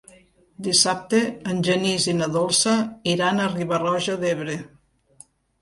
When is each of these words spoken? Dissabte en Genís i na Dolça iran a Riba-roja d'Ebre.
Dissabte 0.67 1.19
en 1.51 1.59
Genís 1.67 2.09
i 2.13 2.17
na 2.23 2.29
Dolça 2.37 2.75
iran 3.15 3.39
a 3.39 3.47
Riba-roja 3.53 4.21
d'Ebre. 4.25 4.57